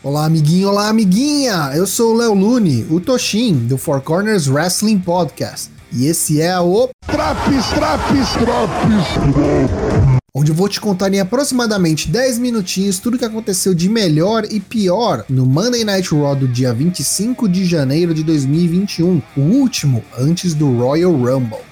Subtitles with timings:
[0.00, 1.72] Olá, amiguinho, olá, amiguinha!
[1.74, 5.72] Eu sou o Léo Lune, o Toshin, do Four Corners Wrestling Podcast.
[5.92, 9.88] E esse é o Traps, traps, traps,
[10.32, 14.44] onde eu vou te contar em aproximadamente 10 minutinhos tudo o que aconteceu de melhor
[14.48, 20.04] e pior no Monday Night Raw do dia 25 de janeiro de 2021, o último
[20.16, 21.67] antes do Royal Rumble.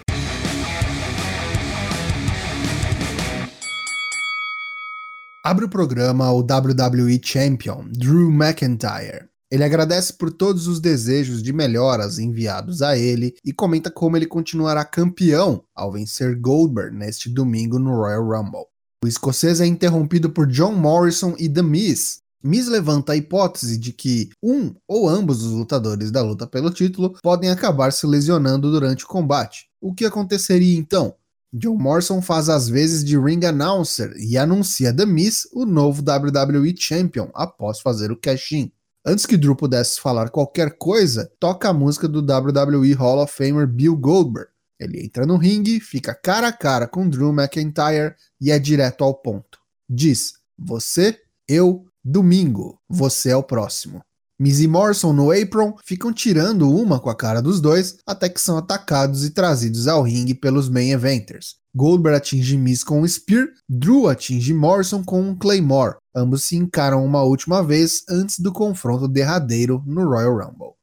[5.47, 9.29] Abre o programa o WWE Champion, Drew McIntyre.
[9.49, 14.27] Ele agradece por todos os desejos de melhoras enviados a ele e comenta como ele
[14.27, 18.67] continuará campeão ao vencer Goldberg neste domingo no Royal Rumble.
[19.05, 22.19] O escocês é interrompido por John Morrison e The Miz.
[22.43, 27.17] Miz levanta a hipótese de que um ou ambos os lutadores da luta pelo título
[27.23, 29.69] podem acabar se lesionando durante o combate.
[29.81, 31.15] O que aconteceria então?
[31.53, 36.75] John Morrison faz as vezes de ring announcer e anuncia The Miz o novo WWE
[36.77, 38.71] Champion após fazer o cash-in.
[39.05, 43.67] Antes que Drew pudesse falar qualquer coisa, toca a música do WWE Hall of Famer
[43.67, 44.51] Bill Goldberg.
[44.79, 49.15] Ele entra no ringue, fica cara a cara com Drew McIntyre e é direto ao
[49.15, 49.59] ponto.
[49.89, 54.03] Diz: Você, eu, domingo, você é o próximo.
[54.39, 58.59] E Morrison no apron ficam tirando uma com a cara dos dois até que são
[58.59, 61.57] atacados e trazidos ao ringue pelos main eventers.
[61.75, 65.97] Goldberg atinge Miz com um Spear, Drew atinge Morrison com um Claymore.
[66.15, 70.75] Ambos se encaram uma última vez antes do confronto derradeiro no Royal Rumble.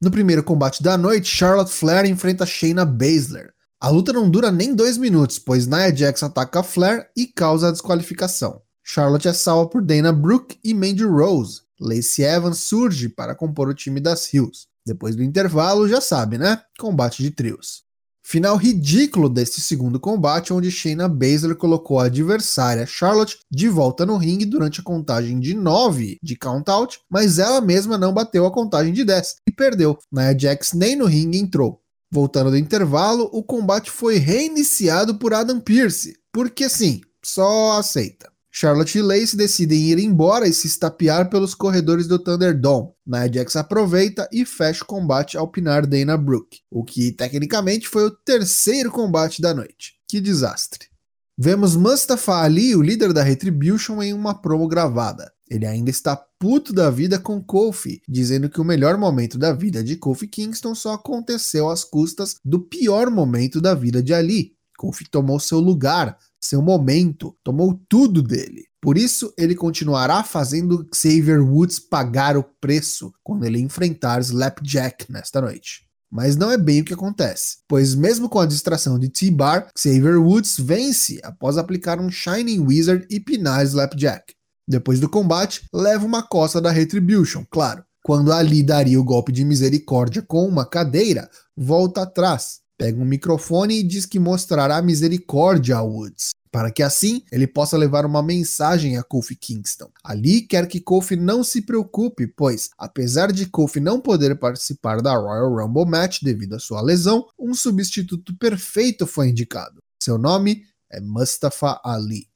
[0.00, 3.52] No primeiro combate da noite, Charlotte Flair enfrenta Shayna Baszler.
[3.80, 7.70] A luta não dura nem dois minutos, pois Nia Jax ataca Flair e causa a
[7.70, 8.62] desqualificação.
[8.82, 11.62] Charlotte é salva por Dana Brooke e Mandy Rose.
[11.82, 14.66] Lacey Evans surge para compor o time das Hills.
[14.86, 16.60] Depois do intervalo, já sabe, né?
[16.78, 17.82] Combate de trios.
[18.24, 24.16] Final ridículo deste segundo combate, onde Shayna Baszler colocou a adversária Charlotte de volta no
[24.16, 28.92] ringue durante a contagem de 9 de count-out, mas ela mesma não bateu a contagem
[28.92, 29.98] de 10 e perdeu.
[30.10, 31.82] Nia Jax nem no ringue entrou.
[32.10, 38.31] Voltando do intervalo, o combate foi reiniciado por Adam Pearce, porque sim, só aceita.
[38.54, 42.90] Charlotte e Lacey decidem ir embora e se estapear pelos corredores do Thunderdome.
[43.06, 48.04] Nia Jax aproveita e fecha o combate ao pinar Dana Brooke, o que tecnicamente foi
[48.04, 49.94] o terceiro combate da noite.
[50.06, 50.88] Que desastre.
[51.36, 55.32] Vemos Mustafa Ali, o líder da Retribution, em uma promo gravada.
[55.48, 59.82] Ele ainda está puto da vida com Kofi, dizendo que o melhor momento da vida
[59.82, 64.52] de Kofi Kingston só aconteceu às custas do pior momento da vida de Ali.
[64.76, 68.66] Kofi tomou seu lugar, seu momento, tomou tudo dele.
[68.80, 75.40] Por isso, ele continuará fazendo Xavier Woods pagar o preço quando ele enfrentar Slapjack nesta
[75.40, 75.86] noite.
[76.10, 80.20] Mas não é bem o que acontece, pois mesmo com a distração de T-Bar, Xavier
[80.20, 84.34] Woods vence após aplicar um Shining Wizard e pinar Slapjack.
[84.68, 87.84] Depois do combate, leva uma costa da Retribution, claro.
[88.04, 93.78] Quando Ali daria o golpe de misericórdia com uma cadeira, volta atrás, pega um microfone
[93.78, 98.98] e diz que mostrará misericórdia a Woods, para que assim ele possa levar uma mensagem
[98.98, 99.88] a Kofi Kingston.
[100.02, 105.14] Ali quer que Kofi não se preocupe, pois, apesar de Kofi não poder participar da
[105.14, 109.78] Royal Rumble Match devido à sua lesão, um substituto perfeito foi indicado.
[110.02, 112.26] Seu nome é Mustafa Ali.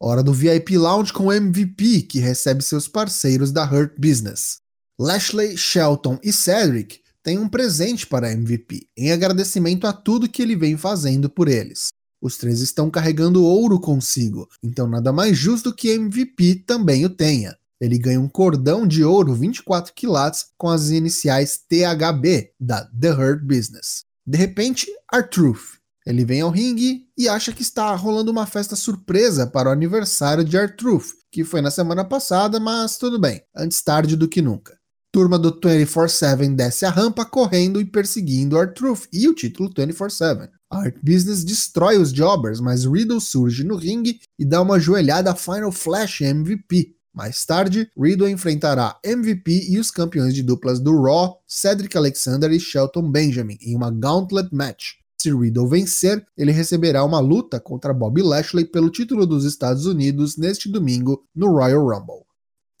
[0.00, 4.60] Hora do VIP Lounge com MVP, que recebe seus parceiros da Hurt Business.
[4.98, 10.42] Lashley, Shelton e Cedric tem um presente para a MVP, em agradecimento a tudo que
[10.42, 11.88] ele vem fazendo por eles.
[12.20, 17.56] Os três estão carregando ouro consigo, então nada mais justo que MVP também o tenha.
[17.80, 23.42] Ele ganha um cordão de ouro 24 quilates com as iniciais THB da The Hurt
[23.42, 24.04] Business.
[24.26, 25.80] De repente, R-Truth.
[26.06, 30.44] Ele vem ao ringue e acha que está rolando uma festa surpresa para o aniversário
[30.44, 34.79] de R-Truth, que foi na semana passada, mas tudo bem, antes tarde do que nunca.
[35.12, 40.48] Turma do 24-7 desce a rampa correndo e perseguindo R-Truth e o título 24-7.
[40.70, 45.34] Art Business destrói os Jobbers, mas Riddle surge no ringue e dá uma joelhada a
[45.34, 46.94] Final Flash MVP.
[47.12, 52.60] Mais tarde, Riddle enfrentará MVP e os campeões de duplas do Raw, Cedric Alexander e
[52.60, 54.92] Shelton Benjamin, em uma Gauntlet Match.
[55.20, 60.36] Se Riddle vencer, ele receberá uma luta contra Bobby Lashley pelo título dos Estados Unidos
[60.36, 62.29] neste domingo no Royal Rumble.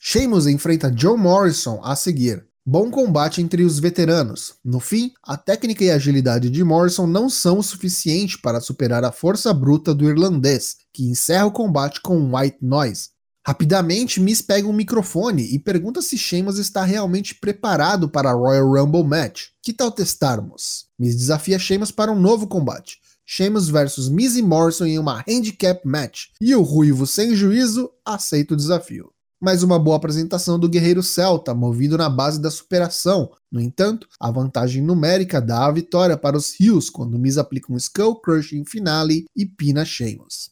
[0.02, 2.42] Sheamus enfrenta John Morrison a seguir.
[2.64, 4.54] Bom combate entre os veteranos.
[4.64, 9.12] No fim, a técnica e agilidade de Morrison não são o suficiente para superar a
[9.12, 13.10] força bruta do irlandês, que encerra o combate com white noise.
[13.46, 18.72] Rapidamente, Miss pega um microfone e pergunta se Sheamus está realmente preparado para a Royal
[18.72, 19.48] Rumble Match.
[19.62, 20.86] Que tal testarmos?
[20.98, 22.96] Miss desafia Sheamus para um novo combate.
[23.26, 26.28] Sheamus versus Miz e Morrison em uma handicap match.
[26.40, 29.10] E o ruivo sem juízo aceita o desafio.
[29.40, 33.30] Mais uma boa apresentação do guerreiro celta, movido na base da superação.
[33.50, 37.76] No entanto, a vantagem numérica dá a vitória para os Rios quando Miz aplica um
[37.76, 40.50] Skull Crushing finale e pina Sheamus.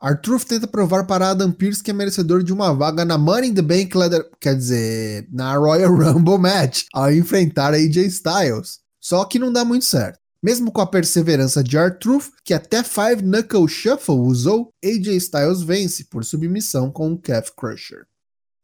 [0.00, 3.54] Arthur tenta provar para Adam Pearce que é merecedor de uma vaga na Money in
[3.54, 8.78] the Bank Leather, quer dizer, na Royal Rumble Match, ao enfrentar AJ Styles.
[8.98, 10.18] Só que não dá muito certo.
[10.42, 16.04] Mesmo com a perseverança de R-Truth, que até Five Knuckle Shuffle usou, AJ Styles vence
[16.04, 18.06] por submissão com o Calf Crusher.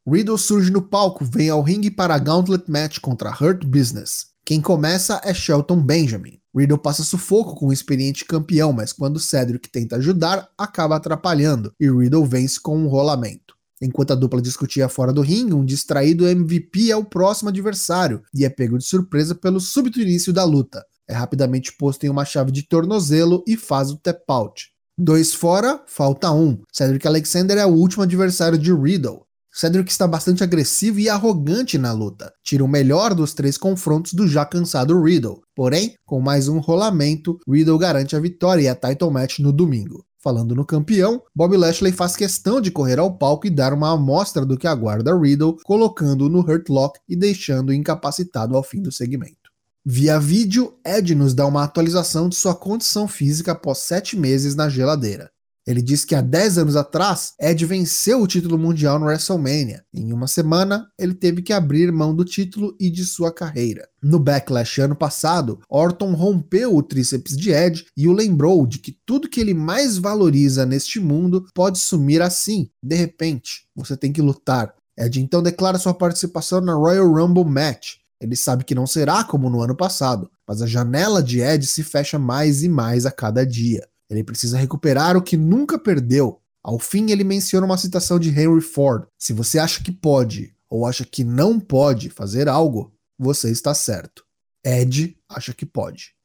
[0.08, 4.26] Riddle surge no palco, vem ao ringue para a Gauntlet Match contra Hurt Business.
[4.44, 6.38] Quem começa é Shelton Benjamin.
[6.56, 11.90] Riddle passa sufoco com o experiente campeão, mas quando Cedric tenta ajudar, acaba atrapalhando e
[11.90, 13.56] Riddle vence com um rolamento.
[13.82, 18.44] Enquanto a dupla discutia fora do ringue, um distraído MVP é o próximo adversário e
[18.44, 20.86] é pego de surpresa pelo súbito início da luta.
[21.08, 24.68] É rapidamente posto em uma chave de tornozelo e faz o tap out.
[24.96, 26.62] Dois fora, falta um.
[26.72, 29.25] Cedric Alexander é o último adversário de Riddle.
[29.56, 34.28] Cedric está bastante agressivo e arrogante na luta, tira o melhor dos três confrontos do
[34.28, 35.40] já cansado Riddle.
[35.54, 40.04] Porém, com mais um rolamento, Riddle garante a vitória e a title match no domingo.
[40.22, 44.44] Falando no campeão, Bob Lashley faz questão de correr ao palco e dar uma amostra
[44.44, 49.50] do que aguarda Riddle, colocando-o no Hurt Lock e deixando-o incapacitado ao fim do segmento.
[49.82, 54.68] Via vídeo, Ed nos dá uma atualização de sua condição física após sete meses na
[54.68, 55.30] geladeira.
[55.66, 59.84] Ele diz que há 10 anos atrás, Ed venceu o título mundial no WrestleMania.
[59.92, 63.88] Em uma semana, ele teve que abrir mão do título e de sua carreira.
[64.00, 68.96] No Backlash ano passado, Orton rompeu o tríceps de Ed e o lembrou de que
[69.04, 73.66] tudo que ele mais valoriza neste mundo pode sumir assim, de repente.
[73.74, 74.72] Você tem que lutar.
[74.96, 77.96] Ed então declara sua participação na Royal Rumble Match.
[78.20, 81.82] Ele sabe que não será como no ano passado, mas a janela de Ed se
[81.82, 83.86] fecha mais e mais a cada dia.
[84.08, 86.40] Ele precisa recuperar o que nunca perdeu.
[86.62, 90.84] Ao fim, ele menciona uma citação de Henry Ford: Se você acha que pode ou
[90.84, 94.24] acha que não pode fazer algo, você está certo.
[94.64, 96.16] Ed acha que pode.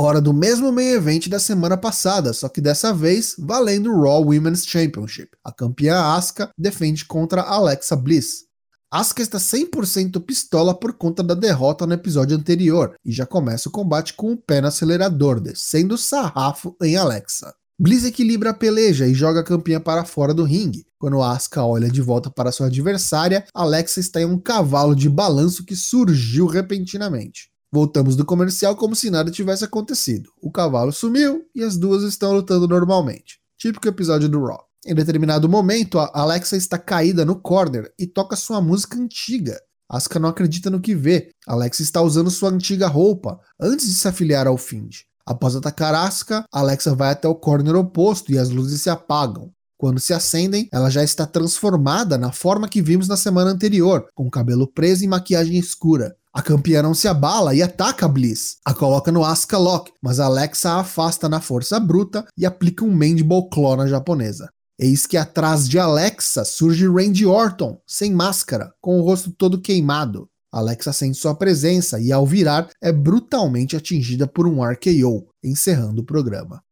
[0.00, 4.22] Hora do mesmo main event da semana passada, só que dessa vez valendo o Raw
[4.22, 5.30] Women's Championship.
[5.42, 8.47] A campeã Asuka defende contra Alexa Bliss.
[8.90, 13.72] Asuka está 100% pistola por conta da derrota no episódio anterior e já começa o
[13.72, 17.54] combate com o pé no acelerador, descendo sarrafo em Alexa.
[17.78, 20.86] Bliss equilibra a peleja e joga a campeã para fora do ringue.
[20.98, 25.66] Quando Asuka olha de volta para sua adversária, Alexa está em um cavalo de balanço
[25.66, 27.50] que surgiu repentinamente.
[27.70, 30.30] Voltamos do comercial como se nada tivesse acontecido.
[30.40, 33.38] O cavalo sumiu e as duas estão lutando normalmente.
[33.58, 34.67] Típico episódio do Raw.
[34.88, 39.60] Em determinado momento, a Alexa está caída no corner e toca sua música antiga.
[39.86, 41.28] Asuka não acredita no que vê.
[41.46, 45.02] Alexa está usando sua antiga roupa antes de se afiliar ao Find.
[45.26, 49.52] Após atacar Asuka, Alexa vai até o corner oposto e as luzes se apagam.
[49.76, 54.30] Quando se acendem, ela já está transformada na forma que vimos na semana anterior, com
[54.30, 56.16] cabelo preso e maquiagem escura.
[56.32, 58.56] A campeã não se abala e ataca a Bliss.
[58.64, 62.90] A coloca no Asuka Lock, mas Alexa a afasta na força bruta e aplica um
[62.90, 64.48] Mandible Claw na japonesa.
[64.80, 70.30] Eis que atrás de Alexa surge Randy Orton, sem máscara, com o rosto todo queimado.
[70.52, 76.04] Alexa sente sua presença e, ao virar, é brutalmente atingida por um RKO, encerrando o
[76.04, 76.62] programa.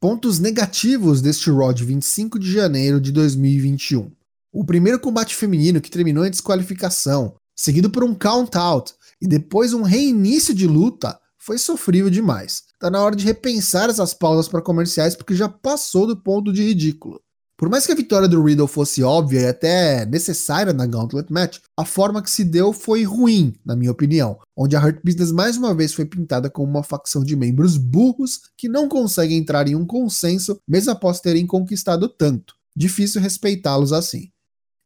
[0.00, 4.12] Pontos negativos deste Raw de 25 de janeiro de 2021.
[4.52, 9.82] O primeiro combate feminino que terminou em desqualificação, seguido por um count-out e depois um
[9.82, 12.62] reinício de luta, foi sofrível demais.
[12.78, 16.62] Tá na hora de repensar essas pausas para comerciais porque já passou do ponto de
[16.62, 17.23] ridículo.
[17.64, 21.60] Por mais que a vitória do Riddle fosse óbvia e até necessária na Gauntlet Match,
[21.74, 25.56] a forma que se deu foi ruim, na minha opinião, onde a Hurt Business mais
[25.56, 29.74] uma vez foi pintada como uma facção de membros burros que não conseguem entrar em
[29.74, 32.54] um consenso mesmo após terem conquistado tanto.
[32.76, 34.28] Difícil respeitá-los assim.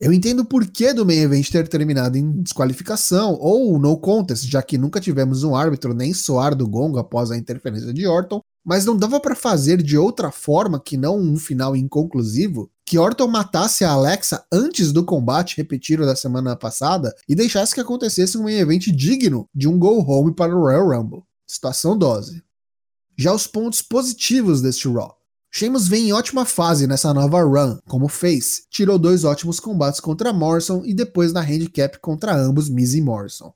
[0.00, 4.62] Eu entendo o porquê do main event ter terminado em desqualificação ou no contest, já
[4.62, 8.84] que nunca tivemos um árbitro nem soar do gongo após a interferência de Orton, mas
[8.84, 12.70] não dava para fazer de outra forma que não um final inconclusivo?
[12.84, 17.80] Que Orton matasse a Alexa antes do combate repetido da semana passada e deixasse que
[17.80, 21.22] acontecesse um evento digno de um go home para o Royal Rumble.
[21.46, 22.42] Situação dose.
[23.16, 25.18] Já os pontos positivos deste Raw.
[25.50, 28.62] Sheamus vem em ótima fase nessa nova run, como fez.
[28.70, 33.52] Tirou dois ótimos combates contra Morrison e depois na handicap contra ambos Miz e Morrison.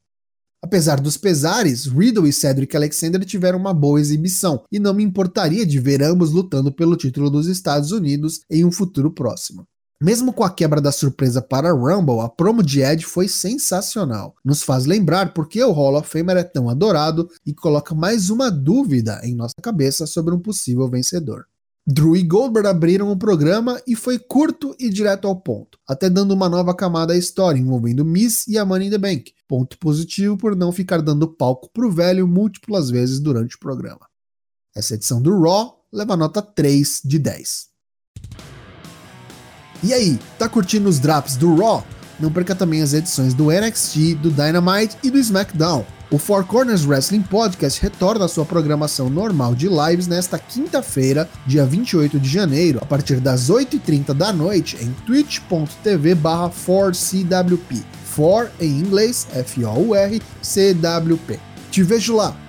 [0.65, 5.67] Apesar dos pesares, Riddle e Cedric Alexander tiveram uma boa exibição, e não me importaria
[5.67, 9.67] de ver ambos lutando pelo título dos Estados Unidos em um futuro próximo.
[10.01, 14.35] Mesmo com a quebra da surpresa para Rumble, a promo de Ed foi sensacional.
[14.45, 18.51] Nos faz lembrar porque o Hall of Famer é tão adorado e coloca mais uma
[18.51, 21.45] dúvida em nossa cabeça sobre um possível vencedor.
[21.85, 26.33] Drew e Goldberg abriram o programa e foi curto e direto ao ponto, até dando
[26.33, 29.33] uma nova camada à história envolvendo Miss e a Money in the Bank.
[29.49, 34.07] Ponto positivo por não ficar dando palco pro velho múltiplas vezes durante o programa.
[34.77, 37.67] Essa edição do Raw leva nota 3 de 10.
[39.83, 41.85] E aí, tá curtindo os drops do Raw?
[42.21, 45.85] Não perca também as edições do NXT, do Dynamite e do SmackDown.
[46.13, 51.65] O Four Corners Wrestling Podcast retorna à sua programação normal de lives nesta quinta-feira, dia
[51.65, 57.83] 28 de janeiro, a partir das 8h30 da noite, em twitch.tv 4CWP.
[58.05, 61.41] For em inglês, F-O-U-R, C-W-P.
[61.71, 62.42] Te vejo lá!